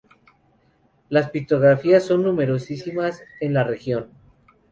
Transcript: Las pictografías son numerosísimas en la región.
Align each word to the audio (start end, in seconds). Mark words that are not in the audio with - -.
Las 1.09 1.29
pictografías 1.29 2.03
son 2.03 2.23
numerosísimas 2.23 3.21
en 3.39 3.53
la 3.53 3.63
región. 3.63 4.09